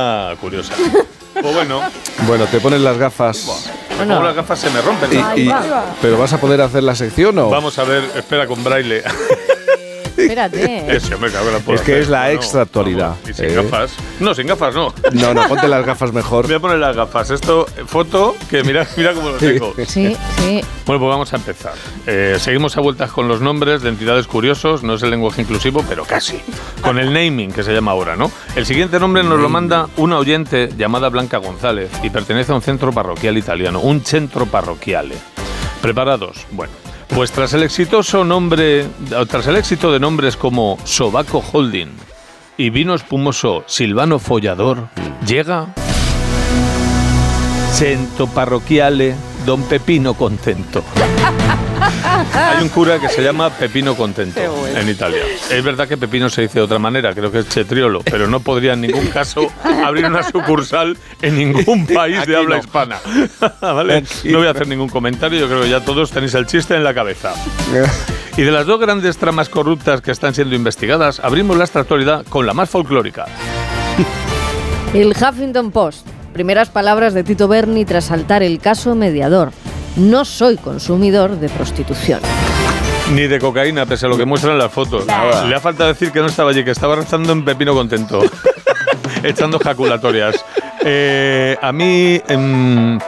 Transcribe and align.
Ah, 0.00 0.34
curiosa. 0.40 0.74
Pues 1.40 1.54
bueno, 1.54 1.80
Bueno, 2.26 2.46
te 2.46 2.58
pones 2.58 2.80
las 2.80 2.98
gafas. 2.98 3.70
las 3.96 4.34
gafas 4.34 4.58
se 4.58 4.70
me 4.70 4.80
rompen. 4.80 5.08
y- 5.36 5.42
y- 5.42 5.52
¿Pero 6.02 6.18
vas 6.18 6.32
a 6.32 6.40
poder 6.40 6.60
hacer 6.60 6.82
la 6.82 6.96
sección 6.96 7.38
o...? 7.38 7.48
Vamos 7.48 7.78
a 7.78 7.84
ver, 7.84 8.02
espera 8.16 8.44
con 8.48 8.64
braille. 8.64 9.04
Espérate. 10.28 10.84
La 11.68 11.74
Es 11.74 11.80
que 11.80 12.00
es 12.00 12.08
la 12.08 12.24
¿no? 12.26 12.30
extra 12.32 12.62
actualidad, 12.62 13.10
Vamos, 13.10 13.30
Y 13.30 13.34
sin 13.34 13.44
¿eh? 13.46 13.54
gafas. 13.54 13.92
No, 14.20 14.34
sin 14.34 14.46
gafas 14.46 14.74
no. 14.74 14.92
No, 15.12 15.32
no, 15.32 15.48
ponte 15.48 15.68
las 15.68 15.86
gafas 15.86 16.12
mejor. 16.12 16.46
Voy 16.46 16.56
a 16.56 16.60
poner 16.60 16.78
las 16.78 16.94
gafas. 16.94 17.30
Esto, 17.30 17.66
eh, 17.76 17.84
foto, 17.86 18.36
que 18.50 18.62
mira, 18.62 18.86
mira 18.96 19.14
cómo 19.14 19.30
lo 19.30 19.36
tengo. 19.36 19.74
Sí, 19.88 20.14
sí. 20.36 20.60
Bueno, 20.84 21.00
pues 21.00 21.00
vamos 21.00 21.32
a 21.32 21.36
empezar. 21.36 21.72
Eh, 22.06 22.36
seguimos 22.38 22.76
a 22.76 22.80
vueltas 22.80 23.10
con 23.10 23.26
los 23.26 23.40
nombres 23.40 23.80
de 23.82 23.88
entidades 23.88 24.26
curiosos, 24.26 24.82
no 24.82 24.94
es 24.94 25.02
el 25.02 25.10
lenguaje 25.10 25.40
inclusivo, 25.42 25.82
pero 25.88 26.04
casi. 26.04 26.40
Con 26.82 26.98
el 26.98 27.12
naming, 27.12 27.52
que 27.52 27.62
se 27.62 27.72
llama 27.72 27.92
ahora, 27.92 28.16
¿no? 28.16 28.30
El 28.54 28.66
siguiente 28.66 29.00
nombre 29.00 29.22
nos 29.22 29.40
lo 29.40 29.48
manda 29.48 29.88
una 29.96 30.18
oyente 30.18 30.68
llamada 30.76 31.08
Blanca 31.08 31.38
González 31.38 31.90
y 32.02 32.10
pertenece 32.10 32.52
a 32.52 32.56
un 32.56 32.62
centro 32.62 32.92
parroquial 32.92 33.38
italiano, 33.38 33.80
un 33.80 34.04
centro 34.04 34.44
parroquiale. 34.46 35.14
¿Preparados? 35.80 36.46
Bueno. 36.50 36.72
Pues 37.08 37.32
tras 37.32 37.52
el 37.54 37.62
exitoso 37.62 38.24
nombre, 38.24 38.86
tras 39.28 39.46
el 39.46 39.56
éxito 39.56 39.92
de 39.92 39.98
nombres 39.98 40.36
como 40.36 40.78
Sobaco 40.84 41.42
Holding 41.52 41.88
y 42.56 42.70
vino 42.70 42.94
espumoso 42.94 43.64
Silvano 43.66 44.18
Follador, 44.18 44.88
llega 45.26 45.74
Centro 47.72 48.26
Parroquiale 48.26 49.14
Don 49.48 49.62
Pepino 49.62 50.12
Contento. 50.12 50.84
Hay 52.34 52.62
un 52.62 52.68
cura 52.68 52.98
que 52.98 53.08
se 53.08 53.22
llama 53.22 53.48
Pepino 53.48 53.94
Contento 53.96 54.38
en 54.76 54.86
Italia. 54.90 55.22
Es 55.50 55.64
verdad 55.64 55.88
que 55.88 55.96
Pepino 55.96 56.28
se 56.28 56.42
dice 56.42 56.58
de 56.58 56.66
otra 56.66 56.78
manera, 56.78 57.14
creo 57.14 57.32
que 57.32 57.38
es 57.38 57.48
Chetriolo, 57.48 58.00
pero 58.02 58.28
no 58.28 58.40
podría 58.40 58.74
en 58.74 58.82
ningún 58.82 59.06
caso 59.06 59.50
abrir 59.86 60.04
una 60.04 60.22
sucursal 60.22 60.98
en 61.22 61.38
ningún 61.38 61.86
país 61.86 62.18
Aquí 62.22 62.30
de 62.30 62.36
habla 62.36 62.56
no. 62.56 62.60
hispana. 62.60 62.98
¿Vale? 63.62 64.04
No 64.24 64.36
voy 64.36 64.48
a 64.48 64.50
hacer 64.50 64.68
ningún 64.68 64.90
comentario, 64.90 65.40
yo 65.40 65.46
creo 65.48 65.62
que 65.62 65.70
ya 65.70 65.80
todos 65.80 66.10
tenéis 66.10 66.34
el 66.34 66.44
chiste 66.44 66.74
en 66.76 66.84
la 66.84 66.92
cabeza. 66.92 67.32
Y 68.36 68.42
de 68.42 68.50
las 68.50 68.66
dos 68.66 68.78
grandes 68.78 69.16
tramas 69.16 69.48
corruptas 69.48 70.02
que 70.02 70.10
están 70.10 70.34
siendo 70.34 70.56
investigadas, 70.56 71.20
abrimos 71.20 71.56
la 71.56 71.64
actualidad 71.64 72.26
con 72.28 72.44
la 72.44 72.52
más 72.52 72.68
folclórica. 72.68 73.24
El 74.92 75.08
Huffington 75.16 75.70
Post. 75.70 76.17
Primeras 76.38 76.68
palabras 76.68 77.14
de 77.14 77.24
Tito 77.24 77.48
Berni 77.48 77.84
tras 77.84 78.04
saltar 78.04 78.44
el 78.44 78.60
caso 78.60 78.94
mediador. 78.94 79.50
No 79.96 80.24
soy 80.24 80.56
consumidor 80.56 81.40
de 81.40 81.48
prostitución. 81.48 82.20
Ni 83.12 83.26
de 83.26 83.40
cocaína, 83.40 83.86
pese 83.86 84.06
a 84.06 84.08
lo 84.08 84.16
que 84.16 84.24
muestran 84.24 84.56
las 84.56 84.70
fotos. 84.70 85.04
Le 85.48 85.56
ha 85.56 85.58
falta 85.58 85.88
decir 85.88 86.12
que 86.12 86.20
no 86.20 86.26
estaba 86.26 86.50
allí, 86.50 86.62
que 86.62 86.70
estaba 86.70 86.94
rezando 86.94 87.32
en 87.32 87.44
Pepino 87.44 87.74
Contento, 87.74 88.20
echando 89.24 89.58
jaculatorias. 89.58 90.44
Eh, 90.84 91.56
a 91.60 91.72
mí, 91.72 92.22
em, 92.28 93.00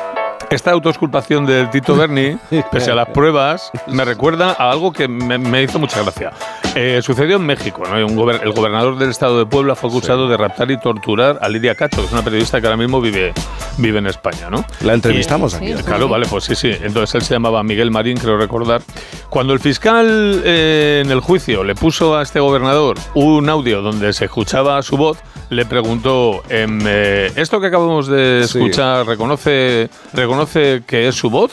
esta 0.51 0.73
autoexculpación 0.73 1.47
del 1.47 1.70
Tito 1.70 1.95
Berni, 1.95 2.36
pese 2.73 2.91
a 2.91 2.97
las 2.97 3.11
pruebas, 3.11 3.70
me 3.86 4.05
recuerda 4.05 4.56
a 4.58 4.73
algo 4.73 4.92
que 4.92 5.06
me, 5.06 5.39
me 5.39 5.62
hizo 5.62 5.78
mucha 5.78 6.03
gracia. 6.03 6.33
Eh, 6.76 7.00
sucedió 7.02 7.36
en 7.36 7.46
México. 7.46 7.82
¿no? 7.84 8.06
Un 8.06 8.16
gober- 8.16 8.40
el 8.44 8.52
gobernador 8.52 8.96
del 8.96 9.10
estado 9.10 9.38
de 9.38 9.46
Puebla 9.46 9.74
fue 9.74 9.90
acusado 9.90 10.28
de 10.28 10.36
raptar 10.36 10.70
y 10.70 10.78
torturar 10.78 11.38
a 11.42 11.48
Lidia 11.48 11.74
Cacho, 11.74 11.96
que 12.00 12.06
es 12.06 12.12
una 12.12 12.22
periodista 12.22 12.60
que 12.60 12.68
ahora 12.68 12.77
mismo 12.77 13.00
vive, 13.00 13.32
vive 13.78 13.98
en 13.98 14.06
España. 14.06 14.48
¿no? 14.50 14.64
La 14.82 14.94
entrevistamos 14.94 15.54
Y- 15.54 15.56
aquí. 15.56 15.77
Sí. 15.77 15.82
Claro, 15.82 16.08
vale, 16.08 16.27
pues 16.30 16.44
sí, 16.44 16.54
sí. 16.54 16.70
Entonces 16.82 17.14
él 17.16 17.22
se 17.22 17.34
llamaba 17.34 17.62
Miguel 17.64 17.90
Marín, 17.90 18.16
creo 18.18 18.36
recordar. 18.38 18.82
Cuando 19.30 19.52
el 19.52 19.58
fiscal 19.60 20.42
eh, 20.44 21.02
en 21.04 21.10
el 21.10 21.20
juicio 21.20 21.64
le 21.64 21.74
puso 21.74 22.16
a 22.16 22.22
este 22.22 22.38
gobernador 22.40 22.96
un 23.14 23.48
audio 23.48 23.82
donde 23.82 24.12
se 24.12 24.27
escuchaba 24.27 24.80
su 24.82 24.96
voz, 24.96 25.18
le 25.50 25.64
preguntó, 25.66 26.42
em, 26.48 26.78
eh, 26.86 27.32
¿esto 27.34 27.60
que 27.60 27.66
acabamos 27.66 28.06
de 28.06 28.44
Sí. 28.46 28.58
escuchar 28.58 29.06
reconoce, 29.06 29.90
reconoce 30.12 30.82
que 30.86 31.08
es 31.08 31.16
su 31.16 31.30
voz? 31.30 31.50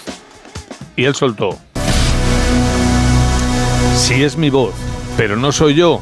Y 0.95 1.05
él 1.05 1.15
soltó. 1.15 1.57
Sí 3.95 4.23
es 4.23 4.37
mi 4.37 4.49
voz, 4.51 4.73
pero 5.17 5.35
no 5.35 5.51
soy 5.51 5.75
yo. 5.75 5.99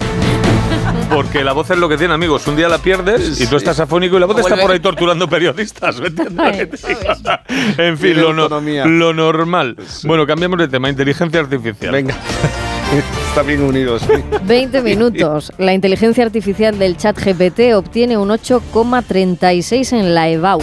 Porque 1.10 1.44
la 1.44 1.54
voz 1.54 1.70
es 1.70 1.78
lo 1.78 1.88
que 1.88 1.98
tiene, 1.98 2.14
amigos. 2.14 2.46
Un 2.48 2.56
día 2.56 2.68
la 2.68 2.78
pierdes 2.80 3.40
y 3.40 3.48
tú 3.48 3.56
estás 3.58 3.80
afónico 3.80 4.18
y 4.18 4.20
la 4.20 4.26
voz 4.26 4.40
está 4.40 4.58
por 4.58 4.72
ahí 4.72 4.80
torturando 4.80 5.28
periodistas. 5.30 6.00
¿me 6.00 6.08
entiendes? 6.08 6.86
En 7.78 7.98
fin, 7.98 8.20
lo, 8.22 8.34
no- 8.34 8.44
autonomía. 8.44 8.86
lo 8.86 9.14
normal. 9.14 9.78
Bueno, 10.04 10.26
cambiamos 10.26 10.60
de 10.60 10.68
tema. 10.68 10.90
Inteligencia 10.90 11.40
artificial. 11.40 11.92
Venga. 11.92 12.16
Está 13.30 13.42
bien 13.42 13.62
unidos. 13.62 14.04
20 14.44 14.82
minutos. 14.82 15.52
La 15.58 15.74
inteligencia 15.74 16.24
artificial 16.24 16.78
del 16.78 16.98
chat 16.98 17.18
GPT 17.18 17.74
obtiene 17.76 18.18
un 18.18 18.30
8,36 18.30 19.94
en 19.98 20.14
la 20.14 20.30
EBAU. 20.30 20.60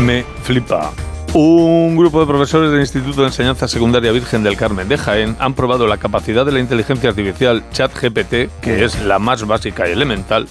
Me 0.00 0.24
flipa. 0.42 0.92
Un 1.34 1.96
grupo 1.96 2.20
de 2.20 2.26
profesores 2.26 2.70
del 2.70 2.80
Instituto 2.80 3.20
de 3.20 3.26
Enseñanza 3.26 3.68
Secundaria 3.68 4.12
Virgen 4.12 4.42
del 4.42 4.56
Carmen 4.56 4.88
de 4.88 4.96
Jaén 4.96 5.36
han 5.38 5.54
probado 5.54 5.86
la 5.86 5.98
capacidad 5.98 6.46
de 6.46 6.52
la 6.52 6.60
inteligencia 6.60 7.10
artificial 7.10 7.62
ChatGPT, 7.70 8.60
que 8.60 8.84
es 8.84 9.02
la 9.02 9.18
más 9.18 9.46
básica 9.46 9.88
y 9.88 9.92
elemental, 9.92 10.48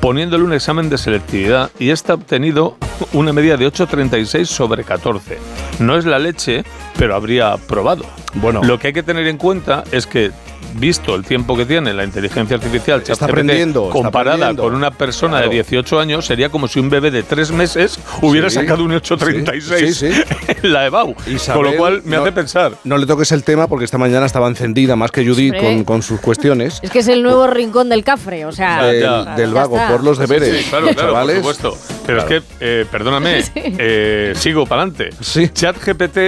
poniéndole 0.00 0.44
un 0.44 0.52
examen 0.52 0.90
de 0.90 0.98
selectividad 0.98 1.70
y 1.78 1.90
esta 1.90 2.12
ha 2.12 2.16
obtenido 2.16 2.76
una 3.12 3.32
media 3.32 3.56
de 3.56 3.66
8,36 3.66 4.46
sobre 4.46 4.84
14. 4.84 5.38
No 5.78 5.96
es 5.96 6.04
la 6.04 6.18
leche, 6.18 6.64
pero 6.98 7.14
habría 7.14 7.56
probado. 7.56 8.04
Bueno. 8.34 8.62
Lo 8.64 8.78
que 8.78 8.88
hay 8.88 8.92
que 8.92 9.02
tener 9.02 9.26
en 9.26 9.38
cuenta 9.38 9.84
es 9.92 10.06
que 10.06 10.32
visto 10.78 11.14
el 11.14 11.24
tiempo 11.24 11.56
que 11.56 11.64
tiene 11.66 11.92
la 11.94 12.04
inteligencia 12.04 12.56
arcificial 12.56 13.00
Está 13.00 13.14
ChatGPT, 13.14 13.30
aprendiendo, 13.30 13.80
está 13.88 13.92
comparada 13.92 14.34
aprendiendo. 14.36 14.62
con 14.64 14.74
una 14.74 14.90
persona 14.90 15.36
Claro. 15.38 15.48
de 15.50 15.54
18 15.56 16.00
años, 16.00 16.26
sería 16.26 16.48
como 16.48 16.68
si 16.68 16.80
un 16.80 16.90
bebé 16.90 17.10
de 17.10 17.22
3 17.22 17.50
meses 17.52 17.98
hubiera 18.22 18.50
Sí. 18.50 18.56
sacado 18.56 18.84
un 18.84 18.92
836 18.92 19.96
Sí, 19.96 20.10
sí, 20.12 20.22
en 20.62 20.72
la 20.72 20.86
EBAU. 20.86 21.14
Isabel, 21.26 21.62
con 21.62 21.72
lo 21.72 21.78
cual 21.78 22.02
me 22.04 22.16
no- 22.16 22.22
hace 22.22 22.32
pensar. 22.32 22.72
No 22.84 22.98
le 22.98 23.06
toques 23.06 23.32
el 23.32 23.44
tema 23.44 23.66
porque 23.68 23.84
esta 23.84 23.98
mañana 23.98 24.26
estaba 24.26 24.48
encendida 24.48 24.96
más 24.96 25.10
que 25.10 25.24
Judith 25.26 25.54
Hombre. 25.54 25.74
con, 25.76 25.84
con 25.84 26.02
sus 26.02 26.20
cuestiones. 26.20 26.80
Es 26.82 26.90
que 26.90 26.98
es 27.00 27.08
el 27.08 27.22
nuevo 27.22 27.46
rincón 27.46 27.88
del 27.88 28.04
cafre, 28.04 28.44
o 28.46 28.52
sea. 28.52 28.84
del, 28.84 29.00
ya. 29.02 29.24
del 29.36 29.50
Ya 29.52 29.60
vago, 29.60 29.76
está. 29.76 29.88
por 29.90 30.04
los 30.04 30.18
deberes. 30.18 30.64
Sí, 30.64 30.70
claro, 30.70 30.88
claro, 30.88 31.08
chavales. 31.10 31.40
por 31.40 31.54
supuesto. 31.54 31.78
Pero 32.06 32.18
Claro. 32.24 32.34
es 32.36 32.42
que, 32.42 32.48
eh, 32.60 32.86
perdóname, 32.90 33.42
eh, 33.54 34.32
sigo 34.36 34.66
para 34.66 34.82
adelante. 34.82 35.10
Sí. 35.20 35.48
ChatGPT 35.48 36.18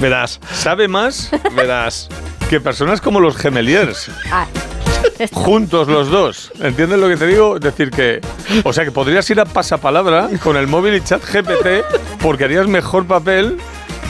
Verás, 0.00 0.40
sabe 0.54 0.88
más 0.88 1.30
verás. 1.54 2.08
Que 2.50 2.60
personas 2.60 3.00
como 3.00 3.20
los 3.20 3.36
gemeliers. 3.36 4.10
Ah, 4.30 4.46
juntos 5.32 5.86
los 5.88 6.10
dos. 6.10 6.52
¿Entiendes 6.60 6.98
lo 6.98 7.08
que 7.08 7.16
te 7.16 7.26
digo? 7.28 7.54
Es 7.54 7.60
decir, 7.62 7.90
que. 7.90 8.20
O 8.64 8.72
sea, 8.72 8.84
que 8.84 8.90
podrías 8.90 9.30
ir 9.30 9.38
a 9.40 9.44
pasapalabra 9.44 10.28
con 10.42 10.56
el 10.56 10.66
móvil 10.66 10.94
y 10.96 11.00
chat 11.00 11.22
GPT 11.24 11.84
porque 12.20 12.44
harías 12.44 12.66
mejor 12.66 13.06
papel 13.06 13.56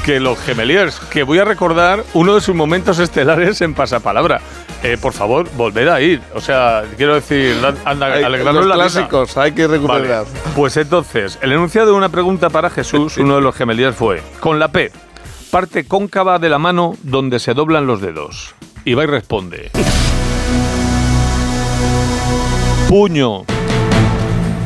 que 0.06 0.18
los 0.20 0.38
gemeliers. 0.40 0.98
Que 1.10 1.22
voy 1.22 1.38
a 1.38 1.44
recordar 1.44 2.02
uno 2.14 2.34
de 2.34 2.40
sus 2.40 2.54
momentos 2.54 2.98
estelares 2.98 3.60
en 3.60 3.74
pasapalabra. 3.74 4.40
Eh, 4.82 4.96
por 4.98 5.12
favor, 5.12 5.46
volver 5.58 5.90
a 5.90 6.00
ir. 6.00 6.22
O 6.34 6.40
sea, 6.40 6.84
quiero 6.96 7.14
decir, 7.14 7.54
anda, 7.84 8.06
Hay- 8.06 8.24
alegrarnos 8.24 8.64
los 8.64 8.76
la 8.78 8.84
vida. 8.86 8.90
clásicos, 8.90 9.36
hay 9.36 9.52
que 9.52 9.68
recuperar. 9.68 10.24
Vale. 10.24 10.54
Pues 10.56 10.78
entonces, 10.78 11.38
el 11.42 11.52
enunciado 11.52 11.88
de 11.88 11.92
una 11.92 12.08
pregunta 12.08 12.48
para 12.48 12.70
Jesús, 12.70 13.18
uno 13.18 13.34
de 13.36 13.42
los 13.42 13.54
gemeliers, 13.54 13.94
fue: 13.94 14.22
con 14.40 14.58
la 14.58 14.68
P, 14.68 14.90
parte 15.50 15.84
cóncava 15.84 16.38
de 16.38 16.48
la 16.48 16.58
mano 16.58 16.96
donde 17.02 17.38
se 17.40 17.54
doblan 17.54 17.86
los 17.86 18.00
dedos. 18.00 18.54
Y 18.84 18.94
responde: 19.10 19.70
puño, 22.88 23.44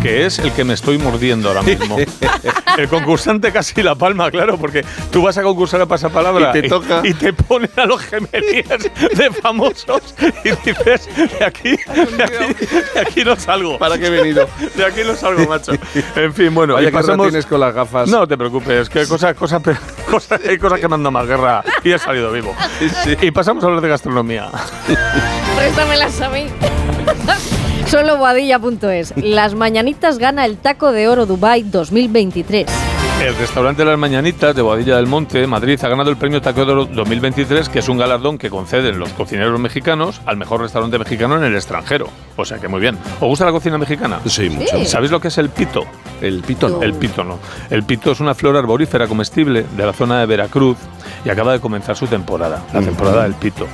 que 0.05 0.27
es 0.27 0.39
el 0.39 0.53
que 0.53 0.65
me 0.65 0.75
estoy 0.75 0.99
mordiendo 0.99 1.49
ahora 1.49 1.63
mismo. 1.63 1.97
El 2.77 2.89
concursante 2.89 3.53
casi 3.53 3.83
la 3.83 3.95
palma, 3.95 4.31
claro, 4.31 4.59
porque 4.59 4.85
tú 5.11 5.23
vas 5.23 5.39
a 5.39 5.43
concursar 5.43 5.81
a 5.81 5.87
pasapalabra 5.87 6.51
Y 6.51 6.61
te 6.63 6.69
toca. 6.69 7.01
y 7.05 7.15
te 7.15 7.33
ponen 7.33 7.71
a 7.77 7.87
los 7.87 8.03
gemeliers 8.03 8.91
de 9.17 9.31
famosos 9.41 10.15
y 10.45 10.51
dices, 10.69 11.09
de 11.39 11.45
aquí, 11.45 11.71
de 12.17 12.25
aquí, 12.25 12.47
de 12.95 13.01
aquí 13.01 13.25
no 13.25 13.37
salgo. 13.37 13.79
¿Para 13.79 13.97
qué 13.97 14.09
he 14.09 14.11
venido? 14.11 14.47
De 14.75 14.85
aquí 14.85 15.01
no 15.07 15.15
salgo, 15.15 15.49
macho. 15.49 15.73
En 16.17 16.35
fin, 16.35 16.53
bueno, 16.55 16.75
Vaya 16.75 16.89
y 16.89 16.93
pasamos... 16.93 17.29
tienes 17.29 17.47
con 17.47 17.61
las 17.61 17.73
gafas. 17.73 18.09
No 18.11 18.27
te 18.27 18.37
preocupes, 18.37 18.91
que 18.91 19.07
cosas, 19.07 19.35
cosas, 19.37 19.63
pe- 19.63 19.77
cosas, 20.11 20.41
hay 20.47 20.59
cosas 20.59 20.81
que 20.81 20.89
me 20.89 20.97
andan 20.97 21.13
más 21.15 21.27
guerra 21.27 21.65
y 21.83 21.93
he 21.93 21.99
salido 21.99 22.31
vivo. 22.31 22.55
Y 23.23 23.31
pasamos 23.31 23.63
a 23.65 23.69
hablar 23.69 23.81
de 23.83 23.89
gastronomía. 23.89 24.51
préstamelas 25.57 26.21
a 26.21 26.29
mí. 26.29 26.47
Solo 27.89 28.17
boadilla.es. 28.17 29.15
Las 29.17 29.55
mañanitas 29.55 30.19
gana 30.19 30.45
el 30.47 30.57
taco 30.57 30.93
de 30.93 31.09
oro 31.09 31.27
Dubai 31.27 31.63
2023. 31.63 32.67
El 33.23 33.37
restaurante 33.37 33.85
Las 33.85 33.97
Mañanitas 33.97 34.57
de 34.57 34.61
Boadilla 34.61 34.97
del 34.97 35.07
Monte, 35.07 35.47
Madrid, 35.47 35.79
ha 35.83 35.89
ganado 35.89 36.11
el 36.11 36.17
premio 36.17 36.43
Taco 36.43 36.65
de 36.65 36.73
Oro 36.73 36.85
2023, 36.87 37.69
que 37.69 37.79
es 37.79 37.89
un 37.89 37.97
galardón 37.97 38.39
que 38.39 38.51
conceden 38.51 38.99
los 38.99 39.11
cocineros 39.11 39.59
mexicanos 39.61 40.21
al 40.27 40.37
mejor 40.37 40.61
restaurante 40.61 40.99
mexicano 40.99 41.37
en 41.37 41.45
el 41.45 41.55
extranjero. 41.55 42.09
O 42.37 42.45
sea 42.45 42.59
que 42.59 42.67
muy 42.67 42.81
bien. 42.81 42.99
¿Os 43.21 43.29
gusta 43.29 43.47
la 43.47 43.53
cocina 43.53 43.79
mexicana? 43.79 44.21
Sí, 44.27 44.51
mucho. 44.51 44.77
Sí. 44.79 44.87
¿Sabéis 44.87 45.13
lo 45.13 45.21
que 45.21 45.29
es 45.29 45.39
el 45.39 45.49
pito? 45.49 45.85
El 46.21 46.43
pito 46.43 46.69
no. 46.69 46.83
El 46.83 46.95
pito 46.95 47.23
no. 47.23 47.39
El 47.71 47.85
pito 47.85 48.11
es 48.13 48.21
una 48.21 48.35
flor 48.35 48.57
arborífera 48.57 49.07
comestible 49.07 49.65
de 49.77 49.87
la 49.87 49.93
zona 49.93 50.21
de 50.21 50.27
Veracruz 50.27 50.77
y 51.25 51.31
acaba 51.31 51.53
de 51.53 51.61
comenzar 51.61 51.97
su 51.97 52.07
temporada, 52.07 52.65
la 52.73 52.81
temporada 52.81 53.23
del 53.23 53.35
pito. 53.35 53.67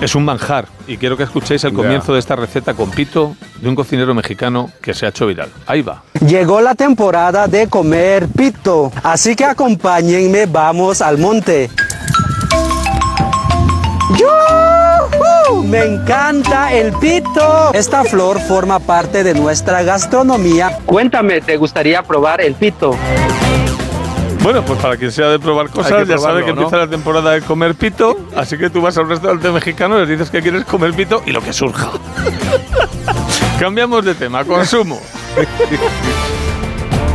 Es 0.00 0.14
un 0.14 0.24
manjar 0.24 0.66
y 0.86 0.96
quiero 0.96 1.16
que 1.16 1.24
escuchéis 1.24 1.62
el 1.64 1.74
comienzo 1.74 2.14
de 2.14 2.20
esta 2.20 2.34
receta 2.34 2.72
con 2.72 2.90
pito 2.90 3.36
de 3.60 3.68
un 3.68 3.74
cocinero 3.74 4.14
mexicano 4.14 4.70
que 4.80 4.94
se 4.94 5.04
ha 5.04 5.10
hecho 5.10 5.26
viral. 5.26 5.50
Ahí 5.66 5.82
va. 5.82 6.02
Llegó 6.26 6.62
la 6.62 6.74
temporada 6.74 7.46
de 7.46 7.68
comer 7.68 8.26
pito, 8.28 8.90
así 9.02 9.36
que 9.36 9.44
acompáñenme, 9.44 10.46
vamos 10.46 11.02
al 11.02 11.18
monte. 11.18 11.68
¡Yujú! 14.16 15.64
Me 15.64 15.84
encanta 15.84 16.72
el 16.72 16.92
pito. 16.94 17.72
Esta 17.74 18.02
flor 18.02 18.40
forma 18.40 18.78
parte 18.78 19.22
de 19.22 19.34
nuestra 19.34 19.82
gastronomía. 19.82 20.78
Cuéntame, 20.86 21.42
¿te 21.42 21.58
gustaría 21.58 22.02
probar 22.02 22.40
el 22.40 22.54
pito? 22.54 22.96
Bueno, 24.42 24.62
pues 24.64 24.80
para 24.80 24.96
quien 24.96 25.12
sea 25.12 25.28
de 25.28 25.38
probar 25.38 25.68
cosas, 25.68 26.08
ya 26.08 26.16
sabe 26.18 26.40
que 26.44 26.52
¿no? 26.52 26.62
empieza 26.62 26.78
la 26.78 26.88
temporada 26.88 27.32
de 27.32 27.42
comer 27.42 27.74
pito, 27.74 28.16
así 28.34 28.56
que 28.56 28.70
tú 28.70 28.80
vas 28.80 28.96
a 28.96 29.02
un 29.02 29.10
restaurante 29.10 29.50
mexicano, 29.50 29.98
les 29.98 30.08
dices 30.08 30.30
que 30.30 30.40
quieres 30.40 30.64
comer 30.64 30.94
pito 30.94 31.22
y 31.26 31.30
lo 31.32 31.42
que 31.42 31.52
surja. 31.52 31.90
Cambiamos 33.60 34.02
de 34.04 34.14
tema, 34.14 34.42
consumo. 34.44 34.98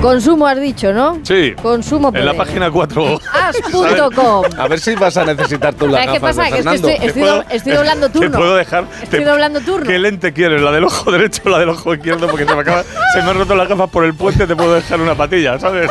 Consumo 0.02 0.46
has 0.46 0.60
dicho, 0.60 0.94
¿no? 0.94 1.18
Sí. 1.24 1.54
Consumo 1.64 2.12
En 2.14 2.26
la 2.28 2.36
página 2.36 2.70
4. 2.70 3.20
As.com. 3.34 4.46
A 4.60 4.68
ver 4.68 4.80
si 4.80 4.94
vas 4.94 5.18
a 5.18 5.26
necesitar 5.26 5.74
tú 5.74 5.90
¿Sabes 5.90 6.10
qué 6.12 6.20
pasa? 6.20 6.44
de 6.44 6.50
Que 6.52 6.60
es 6.60 6.66
que 6.66 6.70
Fernando. 6.70 6.90
estoy, 6.90 7.08
estoy, 7.08 7.24
do- 7.24 7.44
estoy 7.50 7.72
doblando 7.78 8.10
turno. 8.10 8.30
Te 8.32 8.38
puedo 8.38 8.56
dejar. 8.56 8.86
Estoy 9.02 9.20
te- 9.20 9.26
doblando 9.26 9.62
turno. 9.62 9.88
¿Qué 9.88 9.98
lente 9.98 10.32
quieres? 10.32 10.62
¿La 10.62 10.72
del 10.72 10.84
ojo 10.84 11.12
derecho 11.12 11.42
o 11.46 11.50
la 11.50 11.58
del 11.58 11.70
ojo 11.70 11.96
izquierdo? 11.96 12.28
Porque 12.28 12.46
se 12.46 12.54
me, 12.54 12.62
acaba, 12.62 12.84
se 12.84 13.22
me 13.24 13.32
han 13.32 13.38
roto 13.40 13.56
las 13.56 13.68
gafas 13.68 13.90
por 13.90 14.04
el 14.06 14.14
puente, 14.14 14.46
te 14.46 14.56
puedo 14.56 14.76
dejar 14.76 15.02
una 15.02 15.16
patilla, 15.16 15.58
¿sabes? 15.60 15.90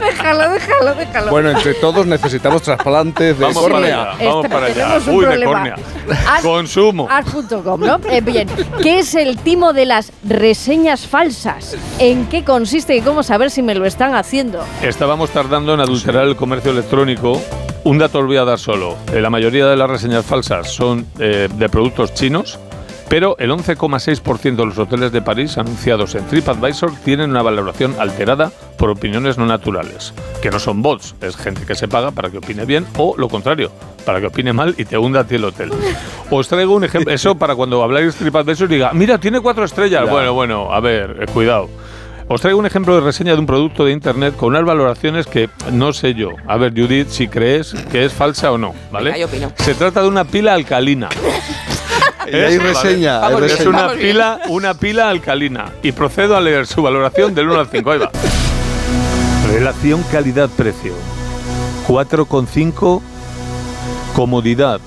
Déjalo, 0.00 0.50
déjalo, 0.50 0.94
déjalo. 0.94 1.30
Bueno, 1.30 1.50
entre 1.50 1.74
todos 1.74 2.06
necesitamos 2.06 2.62
trasplantes 2.62 3.38
de 3.38 3.44
Vamos 3.44 3.64
para 3.70 3.86
allá, 3.86 4.08
vamos 4.24 4.46
para 4.48 4.66
allá. 4.66 4.98
Uy, 5.06 5.24
de 5.24 5.30
problema. 5.30 5.52
córnea. 5.52 5.76
As- 6.28 6.42
Consumo. 6.42 7.08
As.com, 7.10 7.80
¿no? 7.80 8.00
Eh, 8.10 8.20
bien, 8.20 8.48
¿qué 8.82 9.00
es 9.00 9.14
el 9.14 9.38
timo 9.38 9.72
de 9.72 9.86
las 9.86 10.12
reseñas 10.24 11.06
falsas? 11.06 11.76
¿En 11.98 12.26
qué 12.26 12.44
consiste 12.44 12.96
y 12.96 13.00
cómo 13.00 13.22
saber 13.22 13.50
si 13.50 13.62
me 13.62 13.74
lo 13.74 13.84
están 13.84 14.14
haciendo? 14.14 14.64
Estábamos 14.82 15.30
tardando 15.30 15.74
en 15.74 15.80
adulterar 15.80 16.24
el 16.24 16.36
comercio 16.36 16.70
electrónico. 16.72 17.40
Un 17.84 17.98
dato 17.98 18.18
os 18.18 18.26
voy 18.26 18.36
a 18.36 18.44
dar 18.44 18.58
solo. 18.58 18.96
Eh, 19.12 19.20
La 19.20 19.30
mayoría 19.30 19.66
de 19.66 19.76
las 19.76 19.88
reseñas 19.88 20.24
falsas 20.24 20.68
son 20.72 21.06
eh, 21.20 21.48
de 21.52 21.68
productos 21.68 22.14
chinos, 22.14 22.58
pero 23.08 23.36
el 23.38 23.50
11,6% 23.50 24.56
de 24.56 24.66
los 24.66 24.78
hoteles 24.78 25.12
de 25.12 25.22
París 25.22 25.58
anunciados 25.58 26.14
en 26.14 26.26
TripAdvisor 26.26 26.92
tienen 27.04 27.30
una 27.30 27.42
valoración 27.42 27.94
alterada 27.98 28.50
por 28.76 28.90
opiniones 28.90 29.38
no 29.38 29.46
naturales, 29.46 30.12
que 30.42 30.50
no 30.50 30.58
son 30.58 30.82
bots, 30.82 31.14
es 31.20 31.36
gente 31.36 31.64
que 31.66 31.74
se 31.74 31.88
paga 31.88 32.10
para 32.10 32.30
que 32.30 32.38
opine 32.38 32.64
bien 32.64 32.86
o 32.96 33.14
lo 33.16 33.28
contrario, 33.28 33.70
para 34.04 34.20
que 34.20 34.26
opine 34.26 34.52
mal 34.52 34.74
y 34.76 34.84
te 34.84 34.98
hunda 34.98 35.20
a 35.20 35.24
ti 35.24 35.36
el 35.36 35.44
hotel. 35.44 35.70
Os 36.30 36.48
traigo 36.48 36.74
un 36.74 36.84
ejemplo, 36.84 37.12
eso 37.14 37.36
para 37.36 37.54
cuando 37.54 37.82
habláis 37.82 38.14
de 38.14 38.18
TripAdvisor 38.20 38.70
y 38.70 38.74
diga, 38.74 38.92
mira, 38.92 39.18
tiene 39.18 39.40
cuatro 39.40 39.64
estrellas. 39.64 40.04
Ya. 40.04 40.10
Bueno, 40.10 40.34
bueno, 40.34 40.72
a 40.72 40.80
ver, 40.80 41.16
eh, 41.20 41.26
cuidado. 41.32 41.68
Os 42.28 42.40
traigo 42.40 42.58
un 42.58 42.66
ejemplo 42.66 42.96
de 42.96 43.02
reseña 43.02 43.34
de 43.34 43.38
un 43.38 43.46
producto 43.46 43.84
de 43.84 43.92
internet 43.92 44.34
con 44.36 44.48
unas 44.48 44.64
valoraciones 44.64 45.28
que 45.28 45.48
no 45.70 45.92
sé 45.92 46.14
yo. 46.14 46.30
A 46.48 46.56
ver, 46.56 46.72
Judith, 46.72 47.08
si 47.08 47.28
crees 47.28 47.72
que 47.92 48.04
es 48.04 48.12
falsa 48.12 48.50
o 48.50 48.58
no, 48.58 48.74
¿vale? 48.90 49.12
Venga, 49.12 49.18
yo 49.18 49.26
opino. 49.26 49.52
Se 49.54 49.74
trata 49.74 50.02
de 50.02 50.08
una 50.08 50.24
pila 50.24 50.54
alcalina. 50.54 51.08
Y 52.30 52.34
hay 52.36 52.54
Es- 52.54 52.62
reseña, 52.62 53.16
hay 53.16 53.22
Vamos 53.34 53.40
bien. 53.40 53.52
Es 53.52 53.58
reseña. 53.58 53.84
una 53.86 53.92
pila, 53.94 54.40
una 54.48 54.74
pila 54.74 55.08
alcalina. 55.10 55.72
Y 55.82 55.92
procedo 55.92 56.36
a 56.36 56.40
leer 56.40 56.66
su 56.66 56.82
valoración 56.82 57.34
del 57.34 57.48
1 57.48 57.60
al 57.60 57.68
5. 57.68 57.90
Ahí 57.90 57.98
va. 57.98 58.10
Relación 59.52 60.02
calidad-precio. 60.10 60.92
4,5. 61.86 63.00
Comodidad. 64.14 64.80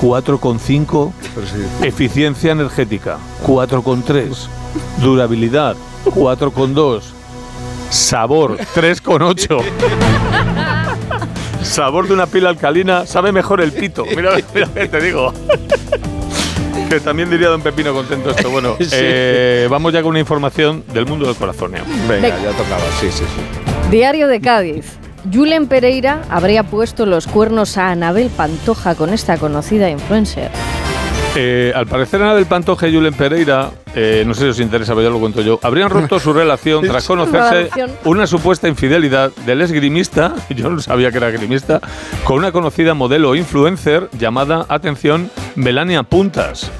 4,5. 0.00 1.12
Pero 1.34 1.46
sí. 1.46 1.86
Eficiencia 1.86 2.52
energética, 2.52 3.18
4,3. 3.46 4.48
Durabilidad, 5.00 5.76
4,2. 6.06 7.02
Sabor, 7.90 8.56
3,8. 8.74 9.60
Sabor 11.62 12.08
de 12.08 12.14
una 12.14 12.26
pila 12.26 12.48
alcalina, 12.48 13.04
sabe 13.06 13.32
mejor 13.32 13.60
el 13.60 13.72
pito. 13.72 14.04
Mira, 14.16 14.32
mira 14.54 14.68
que 14.68 14.88
te 14.88 15.00
digo. 15.00 15.32
Que 16.90 17.00
también 17.00 17.30
diría 17.30 17.48
don 17.48 17.62
Pepino 17.62 17.94
contento 17.94 18.30
esto. 18.30 18.50
Bueno, 18.50 18.76
Sí. 18.80 18.88
eh, 18.92 19.66
vamos 19.70 19.92
ya 19.94 20.02
con 20.02 20.10
una 20.10 20.18
información 20.20 20.84
del 20.92 21.06
mundo 21.06 21.26
del 21.26 21.36
corazoneo. 21.36 21.84
Venga, 22.08 22.28
Venga. 22.28 22.42
ya 22.42 22.50
tocaba, 22.50 22.82
sí, 23.00 23.08
sí, 23.10 23.24
sí. 23.24 23.90
Diario 23.90 24.28
de 24.28 24.40
Cádiz. 24.40 24.98
Julen 25.32 25.66
Pereira 25.66 26.22
habría 26.30 26.62
puesto 26.64 27.06
los 27.06 27.26
cuernos 27.26 27.76
a 27.78 27.90
Anabel 27.90 28.28
Pantoja 28.30 28.94
con 28.94 29.10
esta 29.12 29.36
conocida 29.38 29.88
influencer. 29.90 30.50
Eh, 31.36 31.72
al 31.76 31.86
parecer 31.86 32.20
Ana 32.20 32.34
del 32.34 32.46
Pantoja 32.46 32.88
y 32.88 32.94
Julen 32.94 33.14
Pereira, 33.14 33.70
eh, 33.94 34.24
no 34.26 34.34
sé 34.34 34.42
si 34.42 34.48
os 34.48 34.60
interesa, 34.60 34.94
pero 34.94 35.04
ya 35.08 35.10
lo 35.10 35.20
cuento 35.20 35.42
yo, 35.42 35.60
habrían 35.62 35.88
roto 35.88 36.18
su 36.18 36.32
relación 36.32 36.84
tras 36.86 37.06
conocerse 37.06 37.70
una 38.04 38.26
supuesta 38.26 38.66
infidelidad 38.66 39.30
del 39.46 39.62
esgrimista, 39.62 40.34
yo 40.50 40.70
no 40.70 40.80
sabía 40.80 41.12
que 41.12 41.18
era 41.18 41.28
esgrimista, 41.28 41.80
con 42.24 42.38
una 42.38 42.50
conocida 42.50 42.94
modelo 42.94 43.36
influencer 43.36 44.08
llamada, 44.18 44.66
atención, 44.68 45.30
Melania 45.54 46.02
Puntas. 46.02 46.70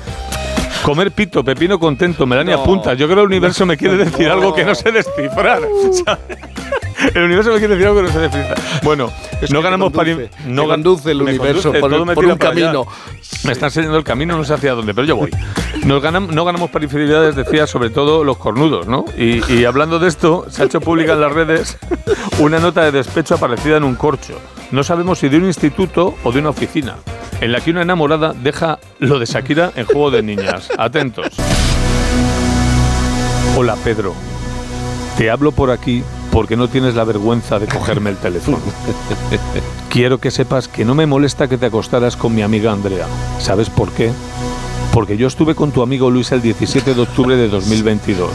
Comer 0.83 1.13
pito, 1.13 1.45
pepino 1.45 1.79
contento, 1.79 2.27
Melania 2.27 2.57
No. 2.57 2.65
Puntas. 2.65 2.97
Yo 2.97 3.07
creo 3.07 3.19
que 3.19 3.23
el 3.23 3.27
universo 3.27 3.67
me 3.67 3.77
quiere 3.77 3.99
decir 3.99 4.29
algo 4.31 4.55
que 4.55 4.65
no 4.65 4.75
sé 4.75 4.91
descifrar. 4.91 5.61
¿sabes? 6.05 6.39
El 7.15 7.25
universo 7.25 7.53
me 7.53 7.59
quiere 7.59 7.75
decir 7.75 7.87
algo 7.87 8.01
que 8.01 8.07
no 8.07 8.13
sé 8.13 8.19
descifrar. 8.19 8.59
Bueno, 8.83 9.13
Es 9.41 9.51
no 9.51 9.63
ganamos 9.63 9.93
para... 9.93 10.15
te 10.17 10.31
conduce 10.67 11.13
el 11.13 11.23
universo 11.23 11.73
conduce, 11.73 12.15
por- 12.15 12.25
un 12.27 12.37
camino. 12.37 12.87
Me 13.45 13.53
está 13.53 13.67
enseñando 13.67 13.97
el 13.97 14.05
camino, 14.05 14.37
no 14.37 14.45
sé 14.45 14.53
hacia 14.53 14.75
dónde, 14.75 14.93
pero 14.93 15.07
yo 15.07 15.17
voy. 15.17 15.31
Nos 15.85 16.03
ganam- 16.03 16.29
no 16.29 16.45
ganamos 16.45 16.69
para 16.71 16.85
infidelidades, 16.85 17.35
decía, 17.37 17.67
sobre 17.67 17.89
todo 17.91 18.23
los 18.23 18.37
cornudos, 18.37 18.87
¿no? 18.87 19.07
Y, 19.17 19.41
y 19.53 19.65
hablando 19.65 19.99
de 19.99 20.09
esto, 20.09 20.45
se 20.51 20.63
ha 20.63 20.67
hecho 20.67 20.81
pública 20.81 21.15
en 21.15 21.21
las 21.23 21.33
redes 21.33 21.79
una 22.39 22.59
nota 22.59 22.83
de 22.85 22.93
despecho 22.93 23.35
aparecida 23.37 23.79
en 23.79 23.85
un 23.85 23.95
corcho. 23.95 24.35
No 24.73 24.85
sabemos 24.85 25.19
si 25.21 25.29
de 25.31 25.39
un 25.39 25.47
instituto 25.47 26.15
o 26.23 26.33
de 26.33 26.41
una 26.41 26.51
oficina, 26.51 26.97
en 27.41 27.53
la 27.53 27.61
que 27.63 27.71
una 27.71 27.81
enamorada 27.83 28.35
deja 28.35 28.79
lo 28.99 29.19
de 29.19 29.25
Shakira 29.27 29.73
en 29.75 29.87
juego 29.87 30.11
de 30.11 30.23
niñas. 30.23 30.69
Atentos. 30.77 31.27
Hola, 33.57 33.77
Pedro. 33.83 34.15
Te 35.17 35.31
hablo 35.31 35.51
por 35.53 35.71
aquí 35.71 36.03
porque 36.33 36.57
no 36.57 36.69
tienes 36.69 36.95
la 36.95 37.05
vergüenza 37.05 37.59
de 37.59 37.67
cogerme 37.67 38.11
el 38.11 38.17
teléfono. 38.17 38.59
Quiero 39.91 40.19
que 40.19 40.31
sepas 40.31 40.69
que 40.69 40.85
no 40.85 40.95
me 40.95 41.07
molesta 41.07 41.49
que 41.49 41.59
te 41.59 41.67
acostaras 41.67 42.17
con 42.17 42.35
mi 42.35 42.43
amiga 42.43 42.73
Andrea. 42.73 43.07
¿Sabes 43.39 43.69
por 43.71 43.91
qué? 43.91 44.13
Porque 44.93 45.17
yo 45.17 45.27
estuve 45.27 45.55
con 45.55 45.73
tu 45.73 45.83
amigo 45.83 46.11
Luis 46.11 46.33
el 46.33 46.43
17 46.43 46.95
de 46.95 47.01
octubre 47.01 47.37
de 47.37 47.49
2022. 47.49 48.31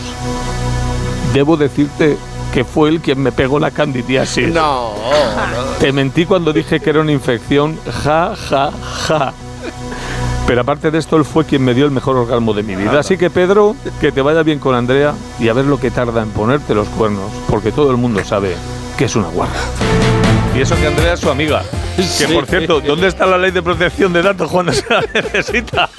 Debo 1.34 1.58
decirte 1.58 2.18
que 2.54 2.64
fue 2.64 2.90
él 2.90 3.02
quien 3.02 3.22
me 3.22 3.32
pegó 3.32 3.60
la 3.60 3.72
candidiasis. 3.72 4.54
No, 4.54 4.94
Te 5.80 5.92
mentí 5.92 6.26
cuando 6.26 6.54
dije 6.54 6.80
que 6.80 6.90
era 6.90 7.02
una 7.02 7.12
infección. 7.12 7.78
Ja, 8.04 8.34
ja, 8.36 8.72
ja. 9.08 9.34
Pero 10.48 10.62
aparte 10.62 10.92
de 10.92 11.00
esto, 11.00 11.18
él 11.18 11.26
fue 11.26 11.44
quien 11.46 11.64
me 11.64 11.74
dio 11.74 11.86
el 11.86 11.92
mejor 11.92 12.16
orgasmo 12.18 12.54
de 12.54 12.62
mi 12.62 12.76
vida. 12.76 13.00
Así 13.00 13.18
que, 13.18 13.30
Pedro, 13.30 13.76
que 14.00 14.12
te 14.12 14.22
vaya 14.22 14.44
bien 14.44 14.60
con 14.60 14.76
Andrea 14.76 15.14
y 15.40 15.50
a 15.50 15.54
ver 15.54 15.66
lo 15.66 15.80
que 15.80 15.90
tarda 15.90 16.22
en 16.22 16.30
ponerte 16.30 16.76
los 16.76 16.88
cuernos, 16.90 17.32
porque 17.50 17.72
todo 17.72 17.90
el 17.90 17.98
mundo 17.98 18.24
sabe 18.24 18.56
que 18.98 19.06
es 19.06 19.16
una 19.16 19.28
guarra. 19.30 19.60
Y 20.56 20.62
eso 20.62 20.76
que 20.76 20.88
Andrea 20.88 21.14
es 21.14 21.20
su 21.20 21.30
amiga. 21.30 21.64
Que 22.18 22.28
por 22.34 22.46
cierto, 22.46 22.82
¿dónde 22.82 23.08
está 23.08 23.26
la 23.26 23.38
ley 23.38 23.52
de 23.52 23.62
protección 23.62 24.12
de 24.14 24.22
datos 24.22 24.50
cuando 24.52 24.74
se 24.74 24.84
la 24.90 25.02
necesita? 25.14 25.90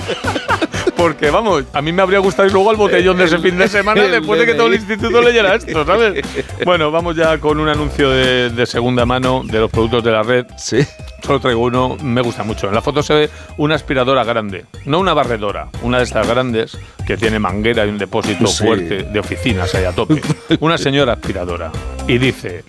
Porque 0.97 1.31
vamos, 1.31 1.65
a 1.73 1.83
mí 1.83 1.93
me 1.93 2.01
habría 2.03 2.19
gustado 2.21 2.47
ir 2.47 2.53
luego 2.55 2.71
al 2.71 2.77
botellón 2.77 3.17
de 3.19 3.25
ese 3.25 3.39
fin 3.39 3.57
de 3.59 3.69
semana 3.69 4.03
después 4.05 4.41
de 4.41 4.47
que 4.47 4.55
todo 4.55 4.67
el 4.69 4.75
instituto 4.75 5.21
leyera 5.21 5.55
esto, 5.55 5.85
¿sabes? 5.85 6.25
Bueno, 6.65 6.91
vamos 6.91 7.17
ya 7.17 7.39
con 7.39 7.61
un 7.61 7.69
anuncio 7.69 8.11
de, 8.11 8.49
de 8.51 8.67
segunda 8.67 9.05
mano 9.05 9.43
de 9.45 9.59
los 9.59 9.71
productos 9.71 10.03
de 10.05 10.11
la 10.13 10.23
red. 10.23 10.47
sí. 10.57 10.79
Solo 11.25 11.41
traigo 11.41 11.63
uno, 11.63 11.97
me 12.01 12.21
gusta 12.21 12.45
mucho. 12.45 12.69
En 12.69 12.75
la 12.75 12.81
foto 12.83 13.03
se 13.03 13.13
ve 13.13 13.31
una 13.57 13.75
aspiradora 13.75 14.23
grande, 14.23 14.67
no 14.85 15.01
una 15.01 15.13
barredora, 15.13 15.67
una 15.83 15.99
de 15.99 16.05
estas 16.05 16.29
grandes 16.29 16.79
que 17.05 17.17
tiene 17.17 17.41
manguera 17.41 17.85
y 17.85 17.89
un 17.89 17.99
depósito 17.99 18.47
Sí. 18.47 18.63
fuerte 18.65 19.03
de 19.03 19.19
oficinas 19.19 19.75
ahí 19.75 19.85
a 19.87 19.93
tope. 19.93 20.23
Una 20.61 20.79
señora 20.79 21.15
aspiradora. 21.15 21.73
Y 22.07 22.19
dice: 22.19 22.63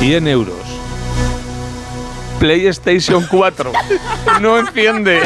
100 0.00 0.28
euros. 0.28 0.54
PlayStation 2.40 3.24
4. 3.30 3.72
No 4.40 4.58
enciende. 4.58 5.20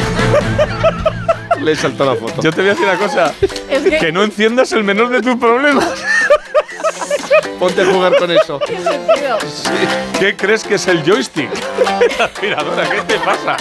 Le 1.61 1.77
saltó 1.77 2.05
la 2.05 2.17
foto. 2.17 2.43
Yo 2.43 2.51
te 2.53 2.61
voy 2.61 2.71
a 2.71 2.75
decir 2.75 2.85
una 2.87 2.99
cosa. 2.99 3.33
Es 3.71 3.83
que- 3.83 3.99
Que 3.99 4.13
no 4.13 4.23
enciendas 4.25 4.73
el 4.73 4.85
menor 4.85 5.09
de 5.11 5.23
tus 5.23 5.37
problemas. 5.37 5.89
Ponte 7.59 7.83
a 7.83 7.87
jugar 7.87 8.17
con 8.17 8.31
eso. 8.33 8.61
¿Qué 10.19 10.37
crees 10.37 10.65
que 10.65 10.75
es 10.75 10.87
el 10.89 11.03
joystick? 11.05 11.49
La 12.19 12.25
aspiradora, 12.27 12.89
¿qué 12.91 13.01
te 13.03 13.19
pasa? 13.21 13.57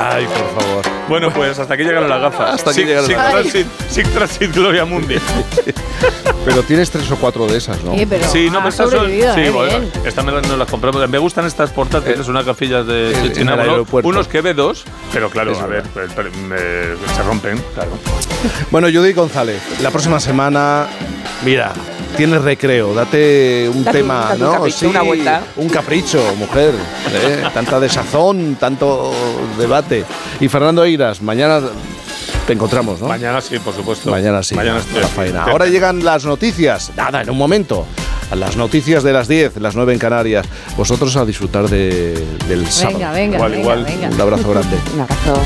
Ay, 0.00 0.26
por 0.26 0.62
favor. 0.62 0.84
Bueno, 1.08 1.30
pues 1.32 1.58
hasta 1.58 1.74
aquí 1.74 1.82
llegaron 1.84 2.08
las 2.08 2.20
gafas. 2.20 2.54
Hasta 2.54 2.70
aquí 2.70 2.84
llegaron 2.84 3.10
las 3.10 3.34
gafas. 3.34 3.66
Sig 3.90 4.06
Transit 4.08 4.54
Gloria 4.54 4.84
Mundi. 4.84 5.16
Pero 6.44 6.62
tienes 6.62 6.90
tres 6.90 7.10
o 7.10 7.16
cuatro 7.16 7.46
de 7.46 7.58
esas, 7.58 7.82
¿no? 7.84 7.94
Sí, 7.94 8.06
pero 8.06 8.26
Sí, 8.28 8.46
no, 8.48 8.58
pero 8.58 8.68
estas 8.68 8.90
son. 8.90 9.06
Sí, 9.06 9.20
eh, 9.20 9.50
bueno, 9.50 9.84
estas 10.04 10.24
me, 10.24 10.32
las- 10.32 10.48
no 10.48 10.56
las 10.56 10.68
compramos. 10.68 11.06
Me 11.08 11.18
gustan 11.18 11.44
estas 11.46 11.70
portátiles, 11.70 12.26
unas 12.28 12.44
gafillas 12.46 12.86
de 12.86 13.12
aeropuerto. 13.48 14.08
Unos 14.08 14.28
que 14.28 14.40
ve 14.40 14.54
dos, 14.54 14.84
pero 15.12 15.28
claro, 15.28 15.52
Es 15.52 15.58
a 15.58 15.66
ver, 15.66 15.82
pero 15.94 16.30
me- 16.48 16.56
se 17.14 17.22
rompen, 17.22 17.62
claro. 17.74 17.90
Bueno, 18.70 18.86
Judy 18.88 19.12
González, 19.12 19.60
la 19.82 19.90
próxima 19.90 20.20
semana, 20.20 20.86
mira, 21.44 21.72
tienes 22.16 22.42
recreo, 22.42 22.94
date 22.94 23.68
un 23.72 23.84
Date 23.84 23.98
tema, 23.98 24.20
date 24.30 24.34
un 24.34 24.40
¿no? 24.40 24.52
capricho, 24.54 24.88
una 24.88 25.02
vuelta. 25.02 25.42
Un 25.56 25.68
capricho, 25.68 26.34
mujer. 26.36 26.74
¿eh? 27.12 27.42
Tanta 27.54 27.78
desazón, 27.80 28.56
tanto 28.58 29.12
debate. 29.58 30.04
Y 30.40 30.48
Fernando 30.48 30.84
Eiras, 30.84 31.20
mañana 31.22 31.60
te 32.46 32.52
encontramos, 32.54 33.00
¿no? 33.00 33.08
Mañana 33.08 33.40
sí, 33.40 33.58
por 33.58 33.74
supuesto. 33.74 34.10
Mañana 34.10 34.42
sí, 34.42 34.54
Mañana 34.54 34.78
estoy 34.78 35.00
la 35.00 35.08
faena. 35.08 35.44
Ahora 35.44 35.66
llegan 35.66 36.04
las 36.04 36.24
noticias. 36.24 36.92
Nada, 36.96 37.22
en 37.22 37.30
un 37.30 37.36
momento. 37.38 37.86
Las 38.34 38.56
noticias 38.56 39.02
de 39.02 39.12
las 39.14 39.26
10, 39.26 39.56
las 39.56 39.74
9 39.74 39.94
en 39.94 39.98
Canarias. 39.98 40.46
Vosotros 40.76 41.16
a 41.16 41.24
disfrutar 41.24 41.66
de- 41.68 42.26
del 42.46 42.66
sábado. 42.70 42.98
Venga, 42.98 43.12
venga, 43.12 43.36
Igual, 43.36 43.50
venga, 43.52 43.62
igual. 43.62 43.84
venga. 43.84 44.08
Un 44.08 44.20
abrazo 44.20 44.50
grande. 44.50 44.76
Un 44.94 45.00
abrazo. 45.00 45.42